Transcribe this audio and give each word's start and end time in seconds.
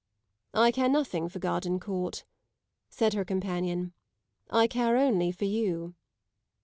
"I 0.55 0.71
care 0.71 0.89
nothing 0.89 1.29
for 1.29 1.37
Gardencourt," 1.37 2.23
said 2.89 3.13
her 3.13 3.23
companion. 3.23 3.93
"I 4.49 4.65
care 4.65 4.97
only 4.97 5.31
for 5.31 5.45
you." 5.45 5.93